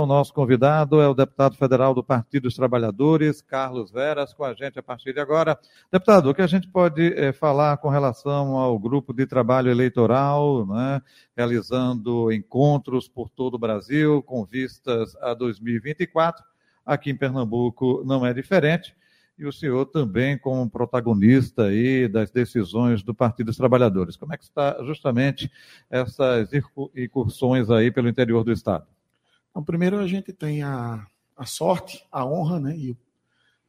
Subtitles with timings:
[0.00, 4.54] O nosso convidado é o deputado federal do Partido dos Trabalhadores, Carlos Veras, com a
[4.54, 5.58] gente a partir de agora.
[5.90, 10.64] Deputado, o que a gente pode é, falar com relação ao grupo de trabalho eleitoral,
[10.64, 11.02] né,
[11.36, 16.44] realizando encontros por todo o Brasil com vistas a 2024?
[16.86, 18.94] Aqui em Pernambuco não é diferente.
[19.36, 24.16] E o senhor também como protagonista aí das decisões do Partido dos Trabalhadores.
[24.16, 25.50] Como é que está justamente
[25.90, 26.50] essas
[26.94, 28.86] incursões aí pelo interior do Estado?
[29.58, 31.04] Então, primeiro a gente tem a,
[31.36, 32.96] a sorte, a honra né, e,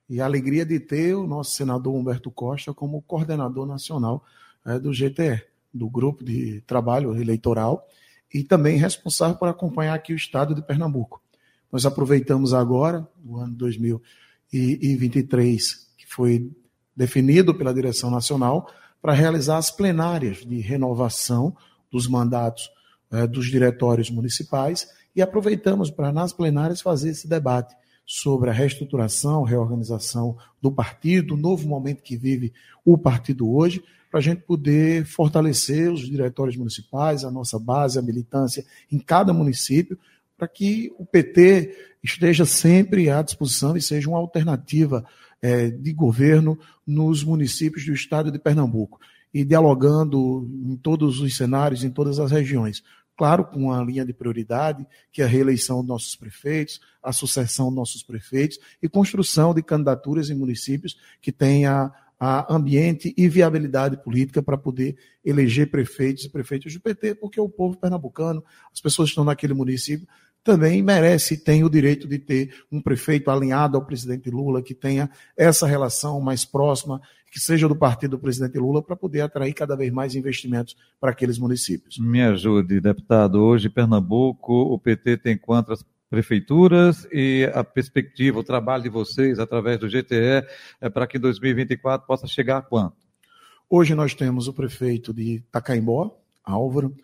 [0.07, 4.23] e, a alegria de ter o nosso senador Humberto Costa como coordenador nacional
[4.63, 7.88] é, do GTE, do Grupo de Trabalho Eleitoral,
[8.31, 11.23] e também responsável por acompanhar aqui o estado de Pernambuco.
[11.72, 16.52] Nós aproveitamos agora, o ano 2023, que foi
[16.95, 18.71] definido pela direção nacional,
[19.02, 21.58] para realizar as plenárias de renovação
[21.92, 22.69] dos mandatos
[23.11, 29.43] é, dos diretórios municipais e aproveitamos para, nas plenárias, fazer esse debate sobre a reestruturação,
[29.43, 32.52] reorganização do partido, o novo momento que vive
[32.83, 38.02] o partido hoje, para a gente poder fortalecer os diretórios municipais, a nossa base, a
[38.02, 39.97] militância em cada município,
[40.35, 45.05] para que o PT esteja sempre à disposição e seja uma alternativa
[45.41, 48.99] é, de governo nos municípios do estado de Pernambuco.
[49.31, 52.81] E dialogando em todos os cenários, em todas as regiões
[53.20, 57.66] claro, com a linha de prioridade, que é a reeleição dos nossos prefeitos, a sucessão
[57.66, 64.02] dos nossos prefeitos e construção de candidaturas em municípios que tenha a ambiente e viabilidade
[64.02, 68.42] política para poder eleger prefeitos e prefeitos do PT, porque o povo pernambucano,
[68.73, 70.08] as pessoas que estão naquele município,
[70.42, 74.73] também merece e tem o direito de ter um prefeito alinhado ao presidente Lula, que
[74.73, 77.02] tenha essa relação mais próxima,
[77.32, 81.12] que seja do partido do presidente Lula, para poder atrair cada vez mais investimentos para
[81.12, 81.98] aqueles municípios.
[82.00, 83.42] Me ajude, deputado.
[83.42, 89.80] Hoje, Pernambuco, o PT tem quantas prefeituras e a perspectiva, o trabalho de vocês através
[89.80, 90.44] do GTE
[90.82, 92.98] é para que 2024 possa chegar a quanto?
[93.70, 96.96] Hoje nós temos o prefeito de Tacaimbó, Álvaro,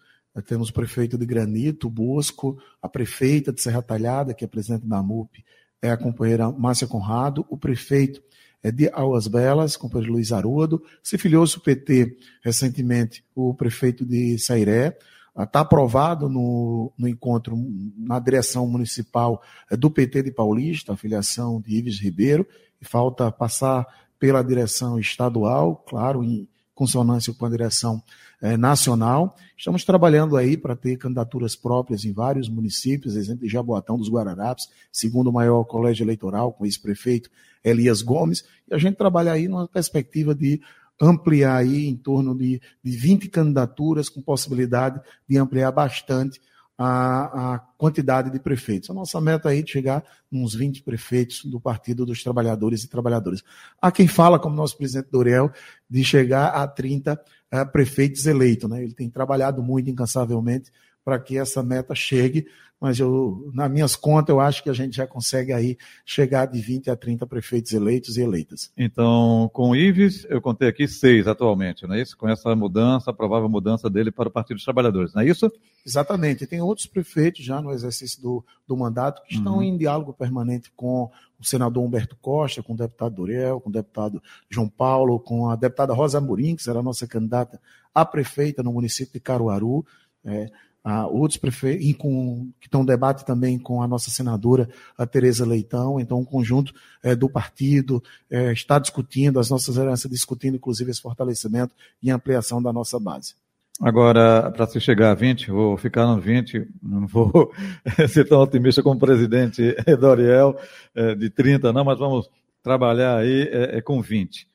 [0.47, 5.01] temos o prefeito de Granito, Bosco, a prefeita de Serra Talhada, que é presidente da
[5.01, 5.45] MUP,
[5.81, 8.23] é a companheira Márcia Conrado, o prefeito
[8.71, 14.97] de Aulas Belas, companheiro Luiz Arudo, se filiou-se o PT recentemente, o prefeito de Sairé,
[15.37, 17.57] está aprovado no, no encontro
[17.97, 22.47] na direção municipal é, do PT de Paulista, a filiação de Ives Ribeiro,
[22.81, 23.85] e falta passar
[24.17, 28.03] pela direção estadual, claro, em consonância com a direção
[28.41, 29.35] é, nacional.
[29.57, 34.67] Estamos trabalhando aí para ter candidaturas próprias em vários municípios, exemplo de Jaboatão dos Guararapes,
[34.91, 37.31] segundo maior colégio eleitoral, com ex-prefeito
[37.63, 40.61] Elias Gomes, e a gente trabalha aí numa perspectiva de
[41.01, 46.39] ampliar aí em torno de, de 20 candidaturas, com possibilidade de ampliar bastante
[46.77, 48.89] a, a, quantidade de prefeitos.
[48.89, 52.89] A nossa meta aí é de chegar uns 20 prefeitos do Partido dos Trabalhadores e
[52.89, 53.43] Trabalhadoras.
[53.81, 55.51] Há quem fala, como nosso presidente Dorel,
[55.89, 57.17] de chegar a 30 uh,
[57.51, 58.69] eh, prefeitos eleitos.
[58.69, 58.83] Né?
[58.83, 60.71] Ele tem trabalhado muito incansavelmente
[61.05, 62.47] para que essa meta chegue,
[62.81, 66.59] mas eu, nas minhas contas, eu acho que a gente já consegue aí chegar de
[66.59, 68.71] 20 a 30 prefeitos eleitos e eleitas.
[68.75, 72.17] Então, com o Ives, eu contei aqui seis atualmente, não é isso?
[72.17, 75.49] Com essa mudança, a provável mudança dele para o Partido dos Trabalhadores, não é isso?
[75.85, 76.43] Exatamente.
[76.43, 79.63] E tem outros prefeitos já no exercício do, do mandato que estão uhum.
[79.63, 84.21] em diálogo permanente com o senador Humberto Costa, com o deputado Doriel, com o deputado
[84.49, 87.59] João Paulo, com a deputada Rosa Amorim, que será a nossa candidata
[87.93, 89.85] a prefeita no município de Caruaru.
[90.25, 90.51] É,
[90.87, 95.43] ah, outros prefeitos, com, que estão em debate também com a nossa senadora, a Tereza
[95.43, 100.91] Leitão, então um conjunto é, do partido é, está discutindo, as nossas heranças discutindo, inclusive,
[100.91, 103.33] esse fortalecimento e ampliação da nossa base.
[103.81, 107.51] Agora, para se chegar a 20, vou ficar no 20, não vou
[108.07, 110.55] ser tão otimista como o presidente Doriel,
[110.93, 112.29] é, de 30, não, mas vamos
[112.61, 114.47] trabalhar aí é, é com 20.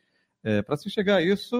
[0.44, 1.56] É, para se chegar a isso,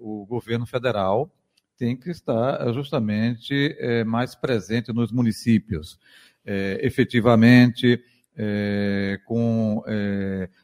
[0.00, 1.30] o governo federal
[1.80, 5.98] tem que estar eh, justamente é, mais presente nos municípios,
[6.44, 8.04] é, efetivamente,
[8.36, 9.82] é, com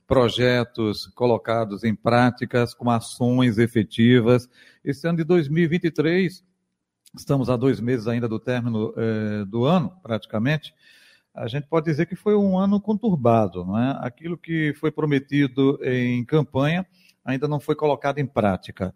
[0.07, 4.49] projetos colocados em práticas, com ações efetivas.
[4.85, 6.45] Esse ano de 2023,
[7.17, 8.95] estamos a dois meses ainda do término
[9.47, 10.73] do ano, praticamente,
[11.35, 13.99] a gente pode dizer que foi um ano conturbado, não é?
[14.01, 16.87] Aquilo que foi prometido em campanha
[17.25, 18.95] ainda não foi colocado em prática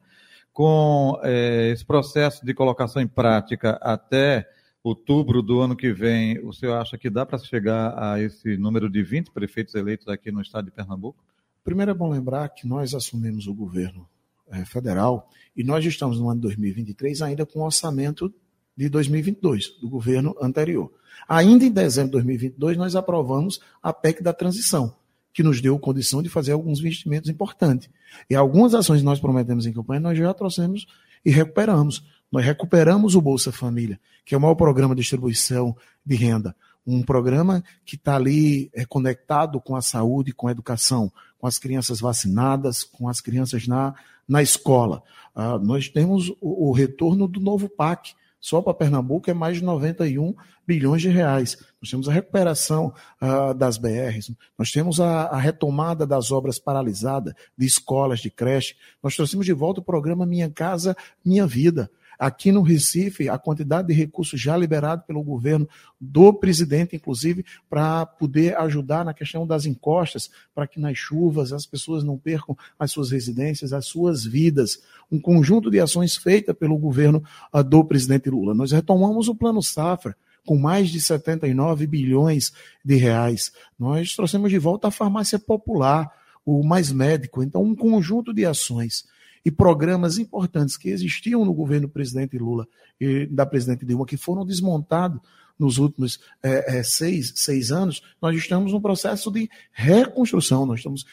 [0.52, 4.49] com é, esse processo de colocação em prática até
[4.82, 8.91] outubro do ano que vem, o senhor acha que dá para chegar a esse número
[8.91, 11.23] de 20 prefeitos eleitos aqui no estado de Pernambuco?
[11.62, 14.08] Primeiro é bom lembrar que nós assumimos o governo
[14.49, 18.32] é, federal e nós estamos no ano 2023 ainda com o orçamento
[18.76, 20.91] de 2022, do governo anterior.
[21.29, 24.96] Ainda em dezembro de 2022, nós aprovamos a PEC da transição,
[25.32, 27.88] que nos deu condição de fazer alguns investimentos importantes.
[28.29, 30.87] E algumas ações que nós prometemos em campanha, nós já trouxemos
[31.25, 32.05] e recuperamos.
[32.31, 36.55] Nós recuperamos o Bolsa Família, que é o maior programa de distribuição de renda.
[36.87, 41.59] Um programa que está ali é, conectado com a saúde, com a educação, com as
[41.59, 43.94] crianças vacinadas, com as crianças na,
[44.29, 45.03] na escola.
[45.35, 49.65] Ah, nós temos o, o retorno do novo PAC, só para Pernambuco é mais de
[49.65, 50.35] 91
[50.67, 51.59] bilhões de reais.
[51.81, 57.35] Nós temos a recuperação uh, das BRs, nós temos a, a, retomada das obras paralisadas,
[57.57, 58.77] de escolas, de creche.
[59.03, 61.91] Nós trouxemos de volta o programa Minha Casa, Minha Vida.
[62.20, 65.67] Aqui no Recife, a quantidade de recursos já liberados pelo governo
[65.99, 71.64] do presidente, inclusive, para poder ajudar na questão das encostas, para que nas chuvas as
[71.64, 74.82] pessoas não percam as suas residências, as suas vidas.
[75.11, 77.25] Um conjunto de ações feitas pelo governo
[77.55, 78.52] uh, do presidente Lula.
[78.52, 80.14] Nós retomamos o Plano Safra
[80.44, 82.52] com mais de 79 bilhões
[82.84, 83.50] de reais.
[83.78, 86.11] Nós trouxemos de volta a farmácia popular,
[86.44, 87.43] o Mais Médico.
[87.43, 89.06] Então, um conjunto de ações
[89.45, 92.67] e programas importantes que existiam no governo do presidente Lula
[93.01, 95.21] e da presidente Dilma, que foram desmontados
[95.59, 101.05] nos últimos é, é, seis, seis anos, nós estamos num processo de reconstrução, nós estamos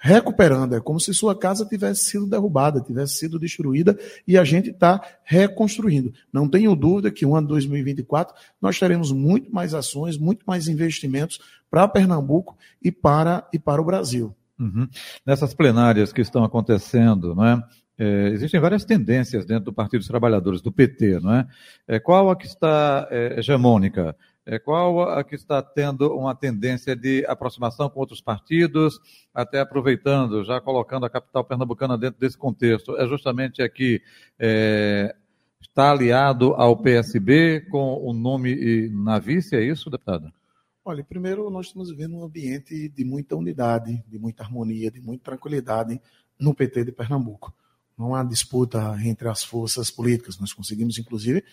[0.00, 0.76] recuperando.
[0.76, 5.00] É como se sua casa tivesse sido derrubada, tivesse sido destruída e a gente está
[5.24, 6.12] reconstruindo.
[6.32, 11.40] Não tenho dúvida que o ano 2024 nós teremos muito mais ações, muito mais investimentos
[11.68, 14.34] para Pernambuco e para, e para o Brasil.
[14.58, 14.88] Uhum.
[15.24, 17.62] Nessas plenárias que estão acontecendo, não é?
[18.00, 21.46] É, existem várias tendências dentro do Partido dos Trabalhadores, do PT, não é?
[21.86, 24.16] é qual a que está é, hegemônica?
[24.46, 29.00] É, qual a que está tendo uma tendência de aproximação com outros partidos,
[29.34, 32.96] até aproveitando, já colocando a capital pernambucana dentro desse contexto?
[32.96, 34.00] É justamente aqui,
[34.38, 35.14] é,
[35.60, 40.32] está aliado ao PSB com o nome na vice, é isso, deputada?
[40.88, 45.22] Olha, primeiro nós estamos vivendo um ambiente de muita unidade, de muita harmonia, de muita
[45.24, 46.00] tranquilidade
[46.40, 47.52] no PT de Pernambuco.
[47.98, 50.38] Não há disputa entre as forças políticas.
[50.38, 51.44] Nós conseguimos, inclusive,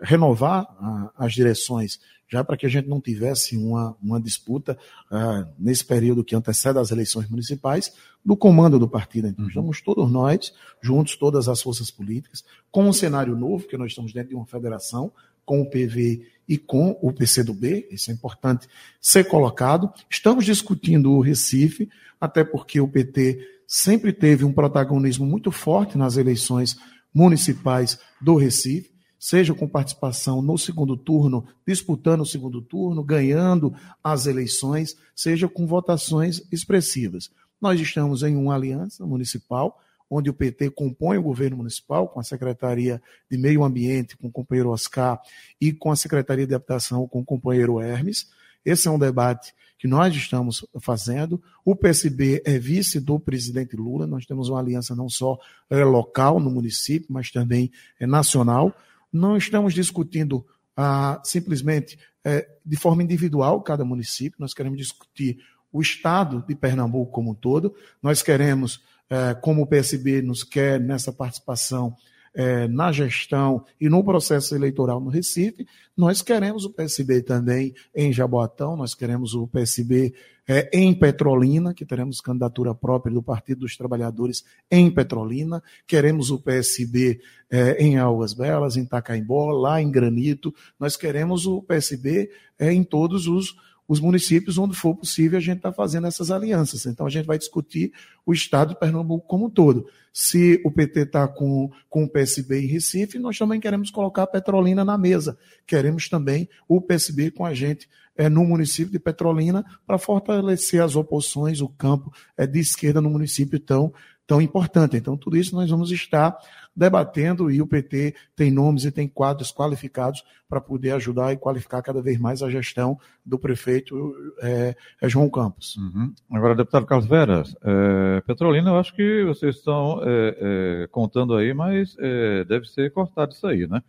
[0.00, 1.98] renovar ah, as direções,
[2.28, 4.78] já para que a gente não tivesse uma, uma disputa
[5.10, 7.92] ah, nesse período que antecede as eleições municipais,
[8.24, 9.26] do comando do partido.
[9.26, 9.48] Então, uhum.
[9.48, 14.12] estamos todos nós, juntos, todas as forças políticas, com um cenário novo, que nós estamos
[14.12, 15.12] dentro de uma federação,
[15.44, 18.68] com o PV e com o PCdoB, isso é importante
[19.00, 19.92] ser colocado.
[20.10, 21.88] Estamos discutindo o Recife,
[22.20, 26.76] até porque o PT sempre teve um protagonismo muito forte nas eleições
[27.12, 34.26] municipais do Recife, seja com participação no segundo turno, disputando o segundo turno, ganhando as
[34.26, 37.30] eleições, seja com votações expressivas.
[37.60, 42.24] Nós estamos em uma aliança municipal onde o PT compõe o governo municipal, com a
[42.24, 45.20] Secretaria de Meio Ambiente, com o companheiro Oscar,
[45.60, 48.28] e com a Secretaria de Habitação, com o companheiro Hermes.
[48.64, 51.42] Esse é um debate que nós estamos fazendo.
[51.64, 56.40] O PSB é vice do presidente Lula, nós temos uma aliança não só é, local
[56.40, 58.74] no município, mas também é, nacional.
[59.12, 60.44] Não estamos discutindo
[60.76, 65.38] ah, simplesmente é, de forma individual cada município, nós queremos discutir
[65.70, 70.80] o estado de Pernambuco como um todo, nós queremos é, como o PSB nos quer
[70.80, 71.94] nessa participação
[72.34, 78.12] é, na gestão e no processo eleitoral no Recife, nós queremos o PSB também em
[78.12, 80.12] Jaboatão, nós queremos o PSB
[80.46, 86.38] é, em Petrolina, que teremos candidatura própria do Partido dos Trabalhadores em Petrolina, queremos o
[86.40, 92.72] PSB é, em Algas Belas, em Tacaimbó, lá em Granito, nós queremos o PSB é,
[92.72, 93.54] em todos os
[93.86, 96.86] os municípios onde for possível a gente está fazendo essas alianças.
[96.86, 97.92] Então a gente vai discutir
[98.24, 99.86] o estado de Pernambuco como um todo.
[100.12, 104.26] Se o PT está com, com o PSB em Recife, nós também queremos colocar a
[104.26, 105.36] Petrolina na mesa.
[105.66, 110.96] Queremos também o PSB com a gente é, no município de Petrolina para fortalecer as
[110.96, 113.92] oposições, o campo é, de esquerda no município tão,
[114.26, 114.96] tão importante.
[114.96, 116.36] Então, tudo isso nós vamos estar
[116.74, 121.82] debatendo e o PT tem nomes e tem quadros qualificados para poder ajudar e qualificar
[121.82, 125.76] cada vez mais a gestão do prefeito é, é João Campos.
[125.76, 126.12] Uhum.
[126.32, 131.54] Agora, deputado Carlos Veras, é, Petrolina, eu acho que vocês estão é, é contando aí,
[131.54, 133.82] mas é, deve ser cortado isso aí, né?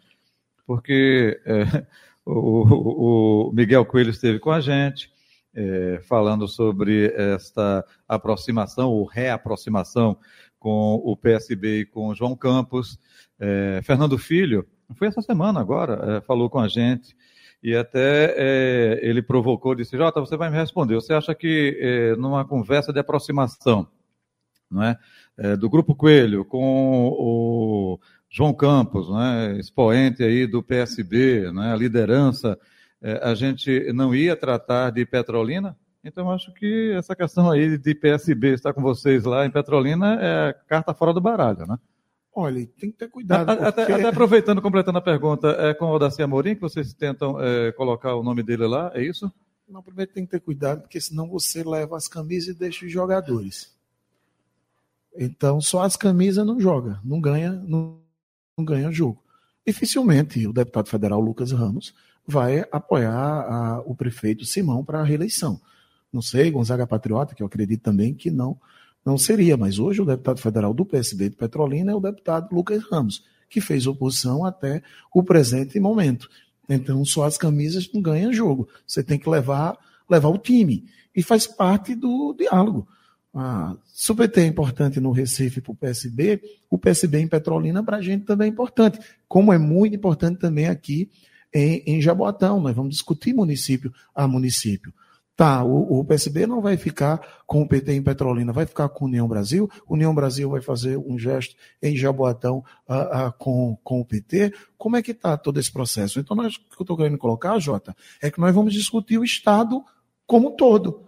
[0.68, 1.40] Porque
[2.26, 5.12] o, o, Miguel Coelho esteve com a gente,
[5.56, 10.18] é, falando sobre esta aproximação ou reaproximação
[10.60, 13.00] com o PSB e com João Campos.
[13.40, 17.16] É, Fernando Filho foi essa semana agora, é, falou com a gente
[17.64, 22.94] e até ele provocou, disse, Jota, você vai me responder, você acha que numa conversa
[22.94, 23.88] de aproximação,
[24.70, 31.74] não é, do Grupo Coelho com o João Campos, né, expoente aí do PSB, né,
[31.74, 32.60] a liderança,
[33.22, 35.78] a gente não ia tratar de Petrolina?
[36.04, 40.54] Então, acho que essa questão aí de PSB estar com vocês lá em Petrolina é
[40.68, 41.78] carta fora do baralho, né?
[42.32, 43.48] Olha, tem que ter cuidado.
[43.48, 43.64] Porque...
[43.64, 47.72] Até, até, aproveitando, completando a pergunta, é com o Odaci Amorim que vocês tentam é,
[47.72, 49.32] colocar o nome dele lá, é isso?
[49.68, 52.92] Não, primeiro tem que ter cuidado, porque senão você leva as camisas e deixa os
[52.92, 53.74] jogadores.
[55.18, 58.00] Então, só as camisas não joga, não ganha, não,
[58.58, 59.24] não ganha jogo.
[59.66, 61.96] Dificilmente o deputado federal Lucas Ramos
[62.28, 65.60] vai apoiar a, o prefeito Simão para a reeleição.
[66.12, 68.58] Não sei, Gonzaga Patriota, que eu acredito também que não
[69.06, 72.84] não seria, mas hoje o deputado federal do PSB de Petrolina é o deputado Lucas
[72.90, 74.82] Ramos, que fez oposição até
[75.14, 76.28] o presente momento.
[76.68, 78.68] Então, só as camisas não ganham jogo.
[78.88, 79.78] Você tem que levar,
[80.10, 80.86] levar o time.
[81.16, 82.88] E faz parte do diálogo.
[83.32, 87.84] Ah, se o PT é importante no Recife para o PSB, o PSB em Petrolina
[87.84, 88.98] para a gente também é importante.
[89.28, 91.12] Como é muito importante também aqui
[91.54, 92.60] em, em Jaboatão.
[92.60, 94.94] Nós vamos discutir município a município.
[95.36, 99.04] Tá, o, o, PSB não vai ficar com o PT em Petrolina, vai ficar com
[99.04, 99.70] a União Brasil.
[99.86, 104.54] União Brasil vai fazer um gesto em Jaboatão uh, com, com o PT.
[104.78, 106.22] Como é que está todo esse processo?
[106.22, 109.26] Então, nós, o que eu estou querendo colocar, Jota, é que nós vamos discutir o
[109.26, 109.84] Estado
[110.26, 111.06] como um todo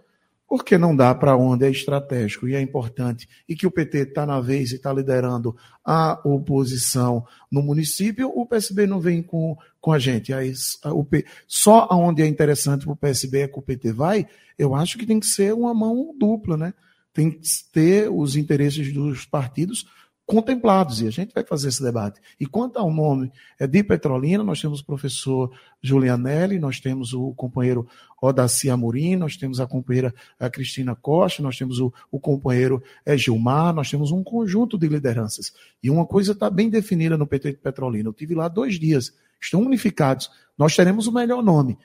[0.48, 4.24] porque não dá para onde é estratégico e é importante, e que o PT está
[4.24, 9.92] na vez e está liderando a oposição no município, o PSB não vem com, com
[9.92, 10.32] a gente.
[10.32, 10.54] Aí,
[10.86, 11.06] o,
[11.46, 14.26] só aonde é interessante para o PSB é que o PT vai,
[14.58, 16.72] eu acho que tem que ser uma mão dupla, né?
[17.12, 17.40] Tem que
[17.72, 19.86] ter os interesses dos partidos
[20.28, 22.20] contemplados, e a gente vai fazer esse debate.
[22.38, 27.32] E quanto ao nome é de Petrolina, nós temos o professor Julianelli, nós temos o
[27.32, 27.88] companheiro
[28.20, 33.16] Odaci Amorim, nós temos a companheira a Cristina Costa, nós temos o, o companheiro é,
[33.16, 35.50] Gilmar, nós temos um conjunto de lideranças.
[35.82, 38.10] E uma coisa está bem definida no PT de Petrolina.
[38.10, 40.30] Eu tive lá dois dias, estão unificados.
[40.58, 41.78] Nós teremos o melhor nome.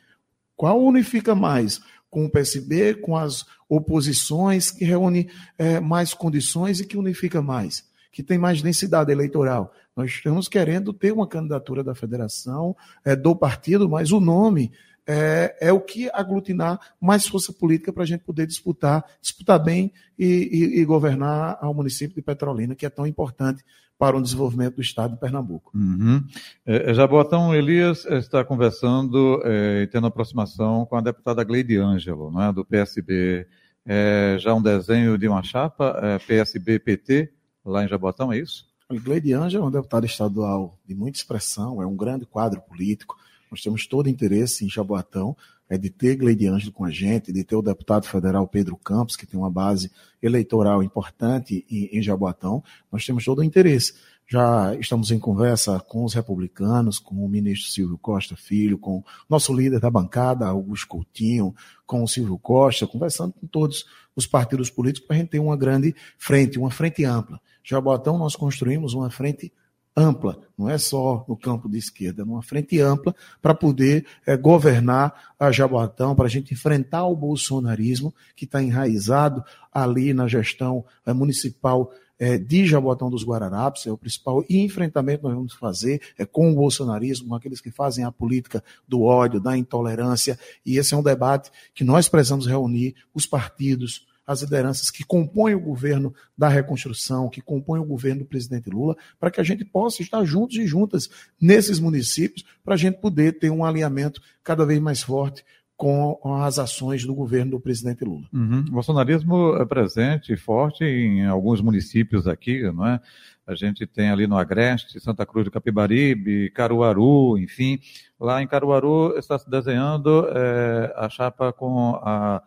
[0.53, 1.79] Qual unifica mais?
[2.09, 7.92] Com o PSB, com as oposições, que reúne é, mais condições e que unifica mais?
[8.13, 9.73] Que tem mais densidade eleitoral.
[9.97, 14.71] Nós estamos querendo ter uma candidatura da federação, é, do partido, mas o nome
[15.05, 19.91] é, é, o que aglutinar mais força política para a gente poder disputar, disputar bem
[20.17, 23.63] e, e, e, governar ao município de Petrolina, que é tão importante
[23.97, 25.71] para o desenvolvimento do estado de Pernambuco.
[25.75, 26.23] Uhum.
[26.65, 32.31] É, é Jaboatão Elias está conversando é, e tendo aproximação com a deputada Gleide Ângelo,
[32.31, 33.47] né, do PSB.
[33.85, 37.29] É, já um desenho de uma chapa, é, PSB-PT,
[37.65, 38.65] lá em Jabotão, é isso?
[38.89, 43.17] O Gleide é um deputado estadual de muita expressão, é um grande quadro político.
[43.49, 45.35] Nós temos todo interesse em Jaboatão,
[45.69, 49.15] é de ter Gleide Ângelo com a gente, de ter o deputado federal Pedro Campos,
[49.15, 49.89] que tem uma base
[50.21, 52.63] eleitoral importante em, em Jaboatão.
[52.91, 53.93] Nós temos todo o interesse.
[54.27, 59.53] Já estamos em conversa com os republicanos, com o ministro Silvio Costa Filho, com nosso
[59.53, 61.53] líder da bancada, Augusto Coutinho,
[61.85, 65.57] com o Silvio Costa, conversando com todos os partidos políticos para a gente ter uma
[65.57, 67.39] grande frente, uma frente ampla.
[67.63, 69.51] Jabotão nós construímos uma frente
[69.95, 75.33] ampla, não é só no campo de esquerda, uma frente ampla para poder é, governar
[75.39, 81.13] a Jaboatão, para a gente enfrentar o bolsonarismo que está enraizado ali na gestão é,
[81.13, 86.25] municipal é, de Jabotão dos Guararapes, é o principal enfrentamento que nós vamos fazer é
[86.25, 90.93] com o bolsonarismo, com aqueles que fazem a política do ódio, da intolerância, e esse
[90.93, 96.13] é um debate que nós precisamos reunir os partidos, as lideranças que compõem o governo
[96.37, 100.23] da reconstrução, que compõem o governo do presidente Lula, para que a gente possa estar
[100.23, 105.03] juntos e juntas nesses municípios, para a gente poder ter um alinhamento cada vez mais
[105.03, 105.43] forte
[105.75, 108.23] com as ações do governo do presidente Lula.
[108.31, 108.59] Uhum.
[108.69, 113.01] O bolsonarismo é presente, forte em alguns municípios aqui, não é?
[113.45, 117.79] A gente tem ali no Agreste, Santa Cruz do Capibaribe, Caruaru, enfim.
[118.17, 122.41] Lá em Caruaru está se desenhando é, a chapa com a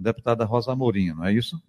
[0.00, 1.60] deputada Rosa Amorim, não é isso?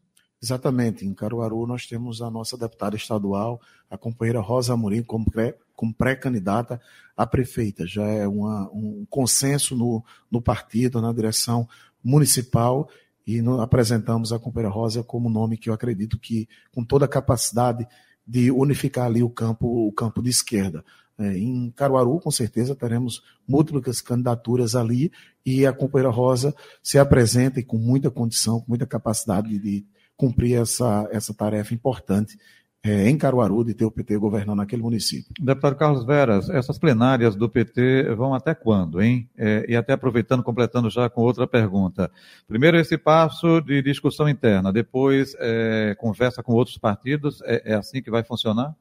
[0.41, 1.05] Exatamente.
[1.05, 6.81] Em Caruaru nós temos a nossa deputada estadual, a companheira Rosa Amorim, como pré-candidata
[7.15, 7.85] a prefeita.
[7.85, 11.67] Já é uma, um consenso no, no partido, na direção
[12.03, 12.89] municipal,
[13.27, 17.87] e apresentamos a companheira Rosa como nome que eu acredito que, com toda a capacidade
[18.25, 20.83] de unificar ali o campo, o campo de esquerda.
[21.19, 25.11] É, em Caruaru, com certeza, teremos múltiplas candidaturas ali
[25.45, 30.61] e a companheira Rosa se apresenta e com muita condição, com muita capacidade de cumprir
[30.61, 32.37] essa, essa tarefa importante
[32.83, 35.31] é, em Caruaru de ter o PT governando aquele município.
[35.39, 39.29] Deputado Carlos Veras, essas plenárias do PT vão até quando, hein?
[39.37, 42.11] É, e até aproveitando, completando já com outra pergunta.
[42.47, 48.01] Primeiro, esse passo de discussão interna, depois é, conversa com outros partidos, é, é assim
[48.01, 48.75] que vai funcionar?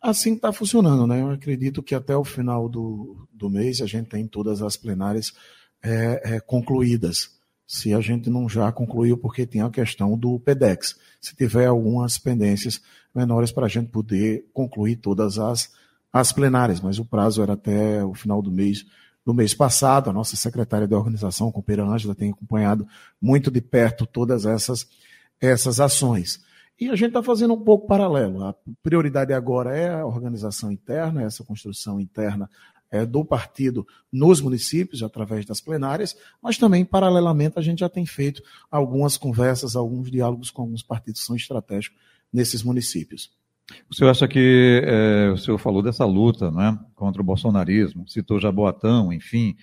[0.00, 1.20] Assim está funcionando, né?
[1.20, 5.32] Eu acredito que até o final do, do mês a gente tem todas as plenárias
[5.82, 7.30] é, é, concluídas
[7.66, 10.96] se a gente não já concluiu, porque tem a questão do PEDEX.
[11.20, 12.82] Se tiver algumas pendências
[13.14, 15.72] menores para a gente poder concluir todas as,
[16.12, 18.84] as plenárias, mas o prazo era até o final do mês
[19.24, 20.10] do mês passado.
[20.10, 22.86] A nossa secretária de organização, a companheira Ângela, tem acompanhado
[23.20, 24.86] muito de perto todas essas,
[25.40, 26.44] essas ações.
[26.78, 28.44] E a gente está fazendo um pouco paralelo.
[28.44, 32.50] A prioridade agora é a organização interna, essa construção interna
[32.92, 38.04] é, do partido nos municípios, através das plenárias, mas também, paralelamente, a gente já tem
[38.04, 41.98] feito algumas conversas, alguns diálogos com alguns partidos que são estratégicos
[42.30, 43.32] nesses municípios.
[43.90, 48.38] O senhor acha que é, o senhor falou dessa luta né, contra o bolsonarismo, citou
[48.38, 49.56] Jaboatão, enfim,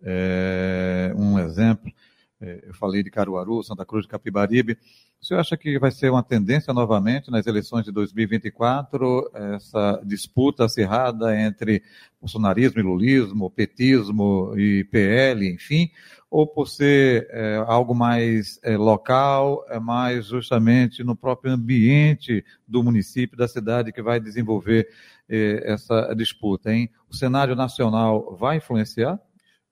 [0.00, 1.92] é, um exemplo.
[2.40, 4.78] É, eu falei de Caruaru, Santa Cruz de Capibaribe.
[5.20, 10.66] O senhor acha que vai ser uma tendência novamente nas eleições de 2024, essa disputa
[10.66, 11.82] acirrada entre
[12.20, 15.90] bolsonarismo e lulismo, petismo e PL, enfim,
[16.30, 22.82] ou por ser é, algo mais é, local, é mais justamente no próprio ambiente do
[22.82, 24.88] município, da cidade, que vai desenvolver
[25.28, 26.90] é, essa disputa, hein?
[27.08, 29.18] O cenário nacional vai influenciar?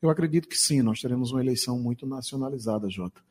[0.05, 3.23] Eu acredito que sim, nós teremos uma eleição muito nacionalizada, Jota,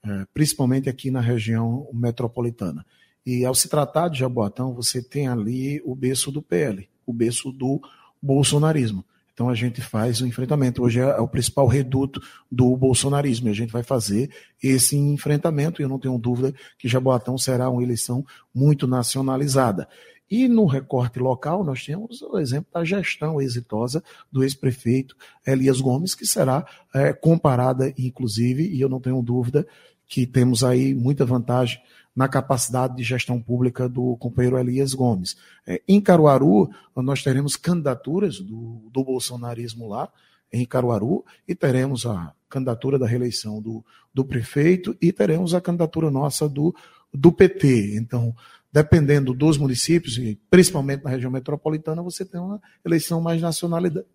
[0.00, 2.86] é, principalmente aqui na região metropolitana.
[3.26, 7.50] E ao se tratar de Jaboatão, você tem ali o berço do PL, o berço
[7.50, 7.80] do
[8.22, 9.04] bolsonarismo.
[9.34, 10.84] Então a gente faz o enfrentamento.
[10.84, 14.30] Hoje é o principal reduto do bolsonarismo e a gente vai fazer
[14.62, 15.82] esse enfrentamento.
[15.82, 19.88] E eu não tenho dúvida que Jaboatão será uma eleição muito nacionalizada.
[20.30, 26.14] E no recorte local, nós temos o exemplo da gestão exitosa do ex-prefeito Elias Gomes,
[26.14, 26.64] que será
[26.94, 29.66] é, comparada, inclusive, e eu não tenho dúvida
[30.06, 31.80] que temos aí muita vantagem
[32.14, 35.36] na capacidade de gestão pública do companheiro Elias Gomes.
[35.66, 40.08] É, em Caruaru, nós teremos candidaturas do, do bolsonarismo lá,
[40.52, 46.10] em Caruaru, e teremos a candidatura da reeleição do, do prefeito e teremos a candidatura
[46.10, 46.74] nossa do,
[47.14, 47.96] do PT.
[47.96, 48.34] Então,
[48.72, 53.40] dependendo dos municípios, e principalmente na região metropolitana, você tem uma eleição mais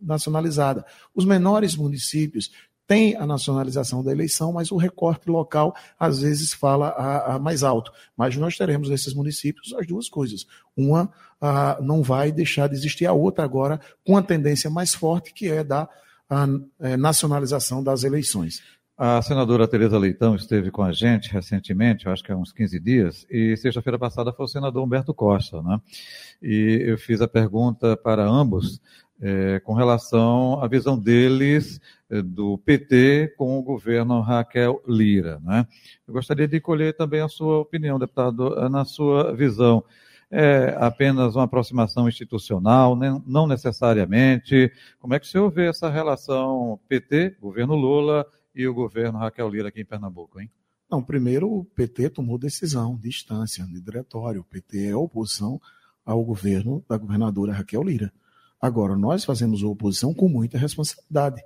[0.02, 0.86] nacionalizada.
[1.14, 2.52] Os menores municípios
[2.88, 7.64] têm a nacionalização da eleição, mas o recorte local às vezes fala a, a mais
[7.64, 7.92] alto.
[8.16, 10.46] Mas nós teremos nesses municípios as duas coisas.
[10.76, 15.34] Uma a, não vai deixar de existir, a outra agora com a tendência mais forte,
[15.34, 15.90] que é da
[16.30, 16.48] a,
[16.80, 18.62] é, nacionalização das eleições.
[18.98, 23.28] A senadora Tereza Leitão esteve com a gente recentemente, acho que há uns 15 dias,
[23.30, 25.82] e sexta-feira passada foi o senador Humberto Costa, né?
[26.42, 28.82] E eu fiz a pergunta para ambos
[29.20, 35.68] é, com relação à visão deles é, do PT com o governo Raquel Lira, né?
[36.08, 39.84] Eu gostaria de colher também a sua opinião, deputado, na sua visão.
[40.32, 44.72] É apenas uma aproximação institucional, não necessariamente.
[45.00, 49.50] Como é que o senhor vê essa relação PT, governo Lula, e o governo Raquel
[49.50, 50.50] Lira aqui em Pernambuco, hein?
[50.90, 54.42] Não, primeiro o PT tomou decisão de instância, de diretório.
[54.42, 55.60] O PT é oposição
[56.06, 58.14] ao governo da governadora Raquel Lira.
[58.62, 61.44] Agora, nós fazemos oposição com muita responsabilidade.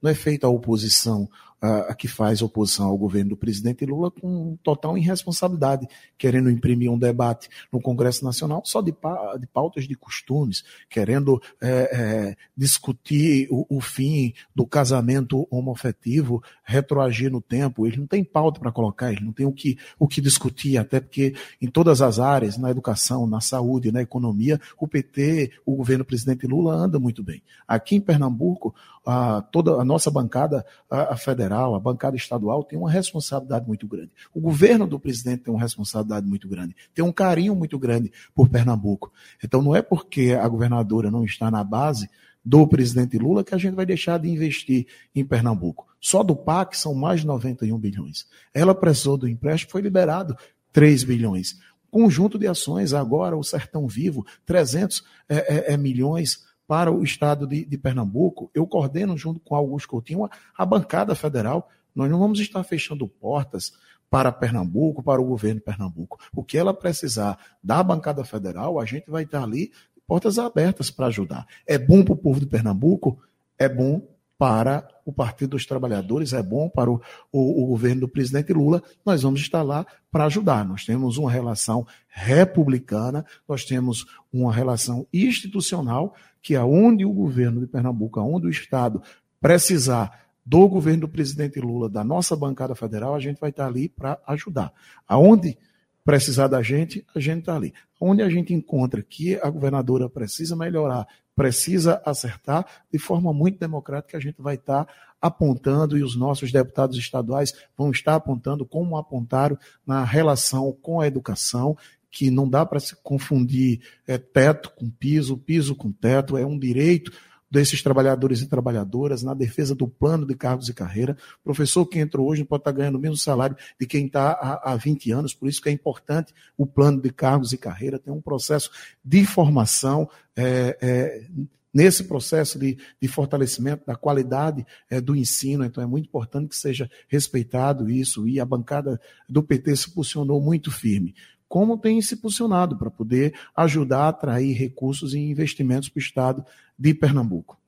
[0.00, 1.28] Não é feita a oposição
[1.62, 5.86] a, que faz oposição ao governo do presidente Lula com total irresponsabilidade,
[6.18, 11.68] querendo imprimir um debate no Congresso Nacional só de, de pautas de costumes, querendo é,
[11.70, 17.86] é, discutir o, o, fim do casamento homoafetivo, retroagir no tempo.
[17.86, 20.98] Ele não tem pauta para colocar, ele não tem o que, o que discutir, até
[20.98, 26.04] porque em todas as áreas, na educação, na saúde, na economia, o PT, o governo
[26.04, 27.40] presidente Lula anda muito bem.
[27.68, 28.74] Aqui em Pernambuco,
[29.06, 33.66] a, toda a nossa bancada a, a federal federal, a bancada estadual tem uma responsabilidade
[33.66, 34.10] muito grande.
[34.34, 38.48] O governo do presidente tem uma responsabilidade muito grande, tem um carinho muito grande por
[38.48, 39.12] Pernambuco.
[39.44, 42.08] Então não é porque a governadora não está na base
[42.44, 45.86] do presidente Lula que a gente vai deixar de investir em Pernambuco.
[46.00, 48.26] Só do PAC são mais de 91 bilhões.
[48.52, 50.36] Ela precisou do empréstimo, foi liberado
[50.72, 51.58] 3 bilhões.
[51.90, 57.46] Conjunto de ações, agora o Sertão Vivo, 300 é, é, é milhões para o estado
[57.46, 61.68] de, de Pernambuco, eu coordeno junto com Augusto Coutinho a, bancada federal.
[61.94, 63.72] Nós não vamos estar fechando portas
[64.08, 66.18] para Pernambuco, para o governo de Pernambuco.
[66.34, 69.72] O que ela precisar da bancada federal, a gente vai estar ali,
[70.06, 71.46] portas abertas para ajudar.
[71.66, 73.18] É bom para o povo de Pernambuco,
[73.58, 74.02] é bom
[74.42, 78.82] para o Partido dos Trabalhadores, é bom para o, o, o, governo do presidente Lula,
[79.06, 80.64] nós vamos estar lá para ajudar.
[80.64, 87.66] Nós temos uma relação republicana, nós temos uma relação institucional, que aonde o governo de
[87.66, 89.00] Pernambuco, aonde o Estado
[89.40, 93.88] precisar do governo do presidente Lula, da nossa bancada federal, a gente vai estar ali
[93.88, 94.72] para ajudar.
[95.06, 95.56] Aonde
[96.04, 97.72] precisar da gente, a gente está ali.
[98.00, 104.18] Onde a gente encontra que a governadora precisa melhorar, precisa acertar, de forma muito democrática,
[104.18, 104.86] a gente vai estar
[105.20, 111.06] apontando e os nossos deputados estaduais vão estar apontando como apontaram na relação com a
[111.06, 111.76] educação,
[112.12, 116.58] que não dá para se confundir é, teto com piso, piso com teto, é um
[116.58, 117.10] direito
[117.50, 121.16] desses trabalhadores e trabalhadoras na defesa do plano de cargos e carreira.
[121.40, 124.32] O professor que entrou hoje não pode estar ganhando o mesmo salário de quem está
[124.32, 127.98] há, há 20 anos, por isso que é importante o plano de cargos e carreira,
[127.98, 128.70] tem um processo
[129.04, 130.08] de formação.
[130.34, 131.26] É, é,
[131.72, 135.64] nesse processo de, de, fortalecimento da qualidade é, do ensino.
[135.64, 140.40] Então, é muito importante que seja respeitado isso, e a bancada do PT se posicionou
[140.40, 141.14] muito firme.
[141.52, 146.46] Como tem se posicionado para poder ajudar a atrair recursos e investimentos para o Estado
[146.78, 147.58] de Pernambuco.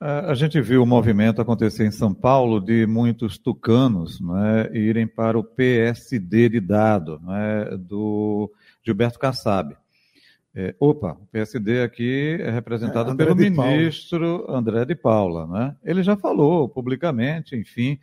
[0.00, 5.38] A gente viu o movimento acontecer em São Paulo de muitos tucanos né, irem para
[5.38, 8.50] o PSD de dado né, do
[8.82, 9.76] Gilberto Kassab.
[10.54, 14.58] É, opa, o PSD aqui é representado é, pelo ministro Paula.
[14.58, 15.46] André de Paula.
[15.46, 15.76] Né?
[15.84, 17.98] Ele já falou publicamente, enfim,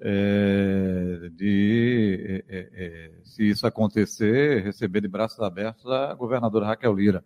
[0.00, 6.94] é, de é, é, é se isso acontecer, receber de braços abertos a governadora Raquel
[6.94, 7.24] Lira.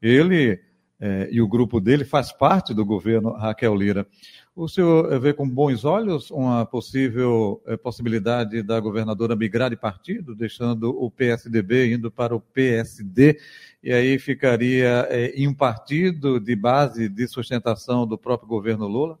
[0.00, 0.60] Ele
[1.00, 4.06] é, e o grupo dele faz parte do governo Raquel Lira.
[4.54, 10.90] O senhor vê com bons olhos uma possível possibilidade da governadora migrar de partido, deixando
[10.90, 13.40] o PSDB indo para o PSD,
[13.82, 19.18] e aí ficaria é, em um partido de base de sustentação do próprio governo Lula?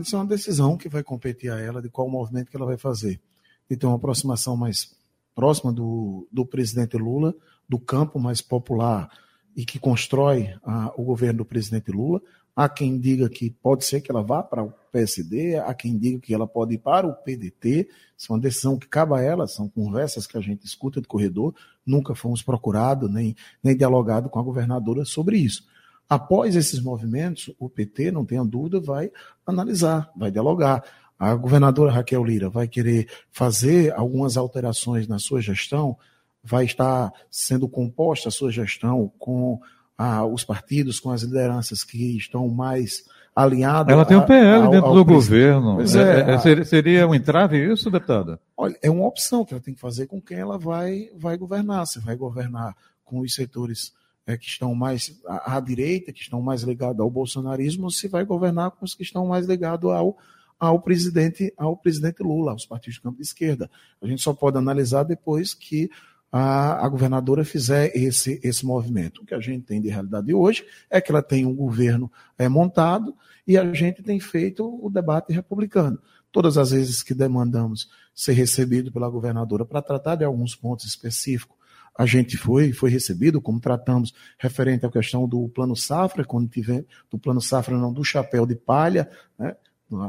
[0.00, 2.76] Isso é uma decisão que vai competir a ela de qual movimento que ela vai
[2.76, 3.20] fazer.
[3.68, 4.94] De ter uma aproximação mais
[5.34, 7.34] próxima do, do presidente Lula,
[7.68, 9.10] do campo mais popular
[9.56, 12.20] e que constrói a, o governo do presidente Lula.
[12.54, 16.20] Há quem diga que pode ser que ela vá para o PSD, há quem diga
[16.20, 17.88] que ela pode ir para o PDT.
[18.16, 21.08] Isso é uma decisão que cabe a ela, são conversas que a gente escuta de
[21.08, 21.54] corredor.
[21.84, 25.64] Nunca fomos procurados nem, nem dialogado com a governadora sobre isso.
[26.08, 29.10] Após esses movimentos, o PT, não tenha dúvida, vai
[29.46, 30.84] analisar, vai dialogar.
[31.18, 35.96] A governadora Raquel Lira vai querer fazer algumas alterações na sua gestão,
[36.42, 39.60] vai estar sendo composta a sua gestão com
[39.96, 43.92] ah, os partidos, com as lideranças que estão mais alinhadas.
[43.92, 45.80] Ela tem o PL dentro ao do governo.
[45.80, 48.38] É, é, é, seria um entrave isso, deputada?
[48.56, 51.86] Olha, é uma opção que ela tem que fazer com quem ela vai, vai governar.
[51.86, 53.92] Se vai governar com os setores
[54.26, 58.70] é, que estão mais à, direita, que estão mais ligados ao bolsonarismo, se vai governar
[58.70, 60.16] com os que estão mais ligados ao,
[60.58, 63.70] ao presidente, ao presidente Lula, aos partidos de campo de esquerda.
[64.00, 65.90] A gente só pode analisar depois que
[66.32, 69.22] a, a governadora fizer esse, esse movimento.
[69.22, 72.48] O que a gente tem de realidade hoje é que ela tem um governo é,
[72.48, 73.14] montado
[73.46, 75.98] e a gente tem feito o debate republicano.
[76.30, 81.56] Todas as vezes que demandamos ser recebido pela governadora para tratar de alguns pontos específicos,
[81.96, 86.84] a gente foi, foi recebido, como tratamos referente à questão do plano safra, quando tiver,
[87.10, 89.54] do plano safra não, do chapéu de palha, né?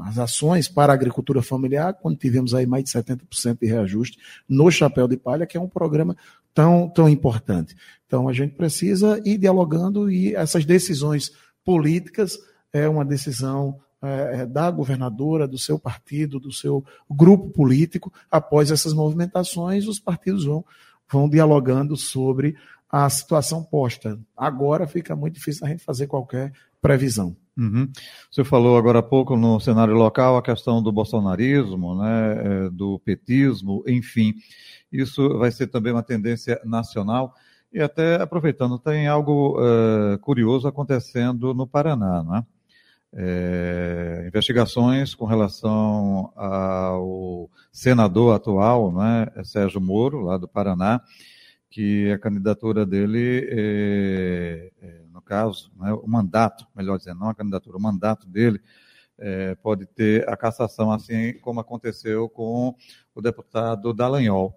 [0.05, 4.17] as ações para a agricultura familiar, quando tivemos aí mais de 70% de reajuste
[4.47, 6.15] no Chapéu de Palha, que é um programa
[6.53, 7.75] tão, tão importante.
[8.07, 11.31] Então, a gente precisa ir dialogando e essas decisões
[11.65, 12.37] políticas
[12.71, 18.11] é uma decisão é, é da governadora, do seu partido, do seu grupo político.
[18.29, 20.63] Após essas movimentações, os partidos vão,
[21.13, 22.55] vão dialogando sobre
[22.91, 24.19] a situação posta.
[24.35, 27.35] Agora fica muito difícil a gente fazer qualquer previsão.
[27.55, 27.87] Uhum.
[28.31, 32.99] Você falou agora há pouco no cenário local a questão do bolsonarismo, né, é, do
[32.99, 34.33] petismo, enfim.
[34.91, 37.33] Isso vai ser também uma tendência nacional.
[37.71, 42.45] E até aproveitando, tem algo uh, curioso acontecendo no Paraná, né?
[42.45, 42.62] É,
[44.27, 51.01] investigações com relação ao senador atual, né, Sérgio Moro, lá do Paraná,
[51.69, 57.77] que a candidatura dele é, é caso, né, o mandato, melhor dizendo, não a candidatura,
[57.77, 58.61] o mandato dele
[59.17, 62.75] é, pode ter a cassação, assim como aconteceu com
[63.15, 64.55] o deputado Dallagnol.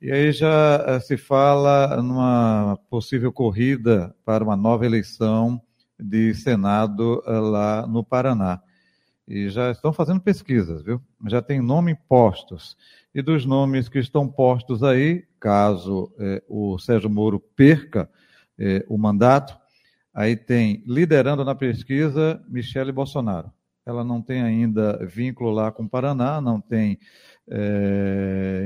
[0.00, 5.60] E aí já é, se fala numa possível corrida para uma nova eleição
[5.98, 8.60] de Senado é, lá no Paraná.
[9.26, 11.00] E já estão fazendo pesquisas, viu?
[11.26, 12.76] Já tem nome postos.
[13.14, 18.08] E dos nomes que estão postos aí, caso é, o Sérgio Moro perca
[18.58, 19.58] é, o mandato,
[20.18, 23.52] Aí tem, liderando na pesquisa, Michele Bolsonaro.
[23.86, 26.98] ela não tem ainda vínculo lá com o Paraná, não tem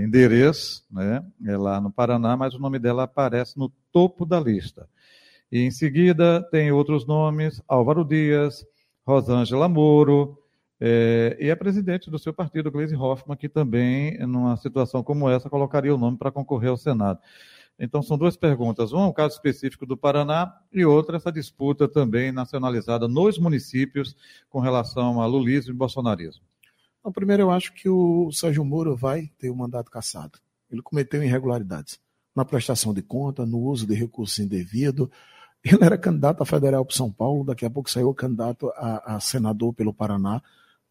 [0.03, 1.23] endereço, né?
[1.45, 4.88] É lá no Paraná, mas o nome dela aparece no topo da lista.
[5.53, 8.65] E em seguida tem outros nomes: Álvaro Dias,
[9.07, 10.38] Rosângela Moro,
[10.81, 15.51] é, e a presidente do seu partido, Gleisi Hoffmann, que também, numa situação como essa,
[15.51, 17.21] colocaria o nome para concorrer ao Senado.
[17.79, 18.93] Então, são duas perguntas.
[18.93, 24.17] Uma, o caso específico do Paraná, e outra, essa disputa também nacionalizada nos municípios
[24.49, 26.43] com relação a lulismo e bolsonarismo.
[27.05, 30.38] Não, primeiro, eu acho que o Sérgio Moro vai ter o mandato cassado.
[30.71, 32.01] Ele cometeu irregularidades
[32.35, 35.11] na prestação de conta, no uso de recursos indevido.
[35.64, 39.20] Ele era candidato a federal para São Paulo, daqui a pouco saiu candidato a, a
[39.20, 40.42] senador pelo Paraná.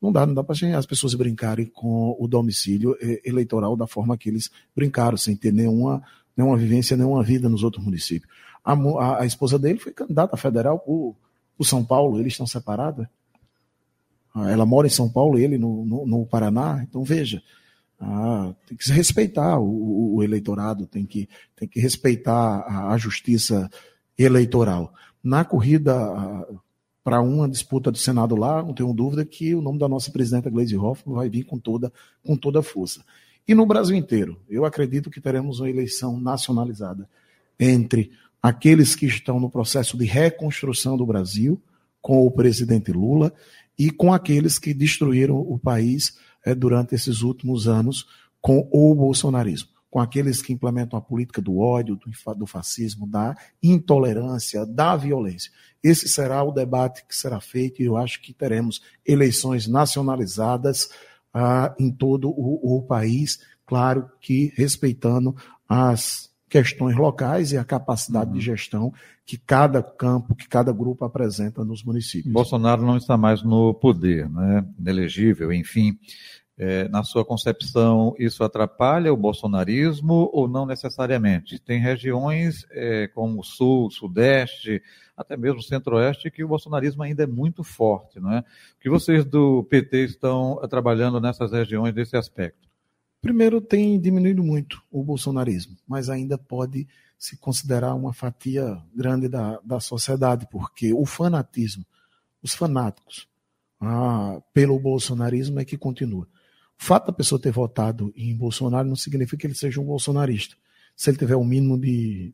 [0.01, 4.29] Não dá, não dá para as pessoas brincarem com o domicílio eleitoral da forma que
[4.29, 6.01] eles brincaram, sem ter nenhuma
[6.35, 8.31] nenhuma vivência, nenhuma vida nos outros municípios.
[8.63, 11.15] A, a, a esposa dele foi candidata federal por
[11.63, 13.05] São Paulo, eles estão separados.
[14.33, 16.83] Ah, ela mora em São Paulo, ele no, no, no Paraná.
[16.87, 17.41] Então, veja,
[17.99, 22.97] ah, tem que se respeitar o, o, eleitorado, tem que, tem que respeitar a, a
[22.97, 23.69] justiça
[24.23, 24.93] eleitoral.
[25.23, 26.47] Na corrida ah,
[27.03, 30.49] para uma disputa do Senado lá, não tenho dúvida que o nome da nossa presidenta
[30.49, 31.91] Gleisi Hoffmann vai vir com toda,
[32.23, 33.03] com toda a força.
[33.47, 37.09] E no Brasil inteiro, eu acredito que teremos uma eleição nacionalizada
[37.59, 41.61] entre aqueles que estão no processo de reconstrução do Brasil,
[42.01, 43.33] com o presidente Lula,
[43.77, 48.07] e com aqueles que destruíram o país é, durante esses últimos anos
[48.39, 53.35] com o bolsonarismo, com aqueles que implementam a política do ódio, do, do fascismo, da
[53.61, 55.51] intolerância, da violência.
[55.83, 60.89] Esse será o debate que será feito e eu acho que teremos eleições nacionalizadas
[61.33, 65.35] ah, em todo o, o país, claro que respeitando
[65.67, 68.37] as questões locais e a capacidade uhum.
[68.37, 68.93] de gestão
[69.25, 72.33] que cada campo, que cada grupo apresenta nos municípios.
[72.33, 74.65] Bolsonaro não está mais no poder, né?
[74.77, 75.97] Inelegível, enfim.
[76.57, 81.57] É, na sua concepção, isso atrapalha o bolsonarismo ou não necessariamente?
[81.57, 84.81] Tem regiões é, como o Sul, Sudeste,
[85.15, 88.19] até mesmo Centro-Oeste, que o bolsonarismo ainda é muito forte.
[88.19, 88.39] Não é?
[88.39, 88.43] O
[88.79, 92.69] que vocês do PT estão trabalhando nessas regiões desse aspecto?
[93.21, 96.87] Primeiro, tem diminuído muito o bolsonarismo, mas ainda pode
[97.17, 101.85] se considerar uma fatia grande da, da sociedade, porque o fanatismo,
[102.41, 103.29] os fanáticos
[103.79, 106.27] ah, pelo bolsonarismo é que continua.
[106.81, 110.55] O fato da pessoa ter votado em Bolsonaro não significa que ele seja um bolsonarista.
[110.95, 112.33] Se ele tiver o um mínimo de,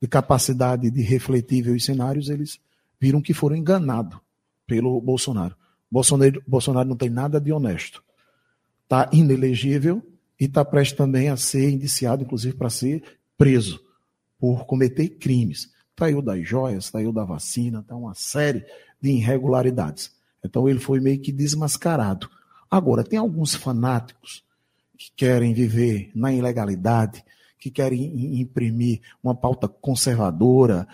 [0.00, 2.60] de capacidade de refletir os cenários, eles
[3.00, 4.18] viram que foram enganados
[4.66, 5.56] pelo Bolsonaro.
[5.90, 6.42] Bolsonaro.
[6.46, 8.04] Bolsonaro não tem nada de honesto.
[8.82, 10.02] Está inelegível
[10.38, 13.02] e está prestes também a ser indiciado, inclusive para ser
[13.38, 13.82] preso
[14.38, 15.72] por cometer crimes.
[15.94, 18.66] Traiu das joias, traiu da vacina, tá uma série
[19.00, 20.12] de irregularidades.
[20.44, 22.28] Então ele foi meio que desmascarado.
[22.70, 24.44] Agora, tem alguns fanáticos
[24.96, 27.24] que querem viver na ilegalidade,
[27.58, 30.86] que querem imprimir uma pauta conservadora,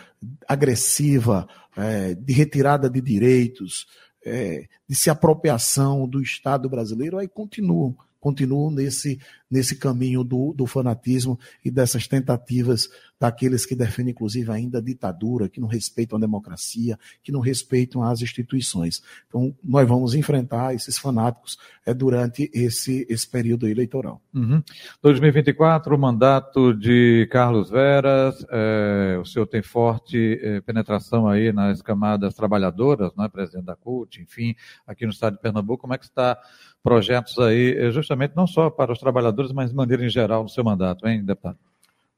[0.48, 3.86] agressiva, é, de retirada de direitos,
[4.24, 9.20] é, de se apropriação do Estado brasileiro, aí continuam continuam nesse,
[9.52, 12.88] nesse caminho do, do fanatismo e dessas tentativas
[13.20, 18.02] daqueles que defendem, inclusive, ainda a ditadura, que não respeitam a democracia, que não respeitam
[18.02, 19.00] as instituições.
[19.28, 24.20] Então, nós vamos enfrentar esses fanáticos é, durante esse, esse período eleitoral.
[24.34, 24.60] Uhum.
[25.02, 31.80] 2024, o mandato de Carlos Veras, é, o senhor tem forte é, penetração aí nas
[31.80, 35.98] camadas trabalhadoras, não é, presidente da CUT, enfim, aqui no estado de Pernambuco, como é
[35.98, 36.38] que está
[36.82, 40.62] projetos aí, justamente não só para os trabalhadores, mas de maneira em geral no seu
[40.62, 41.58] mandato, hein, deputado?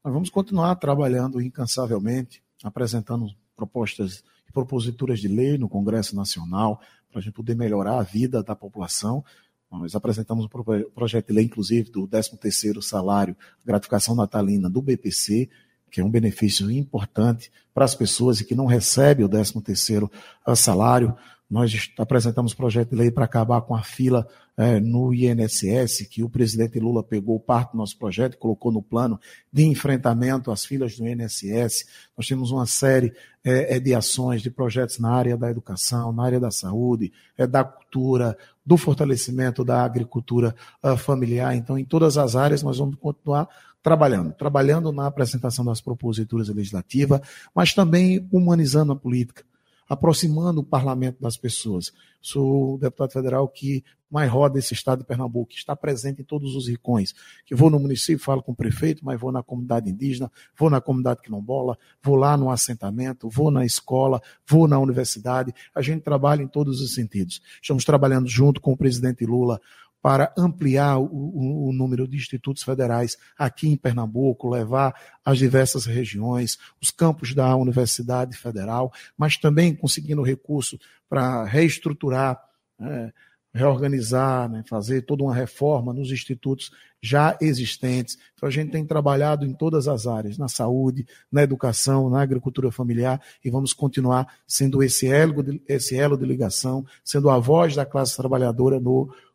[0.03, 7.19] Nós vamos continuar trabalhando incansavelmente, apresentando propostas e proposituras de lei no Congresso Nacional, para
[7.19, 9.23] a gente poder melhorar a vida da população.
[9.71, 13.35] Nós apresentamos um projeto de lei, inclusive, do 13º salário,
[13.65, 15.49] gratificação natalina do BPC,
[15.89, 20.09] que é um benefício importante para as pessoas e que não recebem o 13º
[20.55, 21.15] salário.
[21.49, 24.27] Nós apresentamos projeto de lei para acabar com a fila
[24.57, 28.81] é, no INSS, que o presidente Lula pegou parte do nosso projeto e colocou no
[28.81, 29.19] plano
[29.53, 31.85] de enfrentamento às filas do INSS.
[32.17, 36.25] Nós temos uma série é, é, de ações, de projetos na área da educação, na
[36.25, 41.55] área da saúde, é, da cultura, do fortalecimento da agricultura uh, familiar.
[41.55, 43.47] Então, em todas as áreas, nós vamos continuar
[43.83, 47.21] trabalhando, trabalhando na apresentação das proposituras legislativas,
[47.53, 49.43] mas também humanizando a política
[49.87, 51.91] aproximando o parlamento das pessoas.
[52.21, 56.25] Sou o deputado federal que mais roda esse estado de Pernambuco, que está presente em
[56.25, 57.13] todos os rincões.
[57.45, 60.79] Que vou no município, falo com o prefeito, mas vou na comunidade indígena, vou na
[60.79, 65.53] comunidade quilombola, vou lá no assentamento, vou na escola, vou na universidade.
[65.73, 67.41] A gente trabalha em todos os sentidos.
[67.61, 69.59] Estamos trabalhando junto com o presidente Lula
[70.05, 74.93] para ampliar o, o, o, número de institutos federais aqui em Pernambuco, levar
[75.25, 82.39] às diversas regiões, os campos da Universidade Federal, mas também conseguindo recurso para reestruturar,
[82.79, 83.11] né,
[83.51, 86.69] reorganizar, né, fazer toda uma reforma nos institutos
[87.01, 88.15] já existentes.
[88.35, 92.69] Então a gente tem trabalhado em todas as áreas, na saúde, na educação, na agricultura
[92.69, 97.75] familiar, e vamos continuar sendo esse elo de, esse elo de ligação, sendo a voz
[97.75, 99.09] da classe trabalhadora no